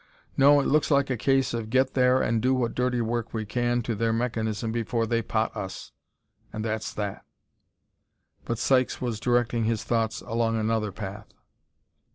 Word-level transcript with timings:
"No, 0.35 0.59
it 0.59 0.65
looks 0.65 0.89
like 0.89 1.11
a 1.11 1.15
case 1.15 1.53
of 1.53 1.69
get 1.69 1.93
there 1.93 2.23
and 2.23 2.41
do 2.41 2.55
what 2.55 2.73
dirty 2.73 3.01
work 3.01 3.35
we 3.35 3.45
can 3.45 3.83
to 3.83 3.93
their 3.93 4.11
mechanism 4.11 4.71
before 4.71 5.05
they 5.05 5.21
pot 5.21 5.55
us 5.55 5.91
and 6.51 6.65
that's 6.65 6.91
that!" 6.95 7.23
But 8.43 8.57
Sykes 8.57 8.99
was 8.99 9.19
directing 9.19 9.65
his 9.65 9.83
thoughts 9.83 10.21
along 10.21 10.57
another 10.57 10.91
path. 10.91 11.27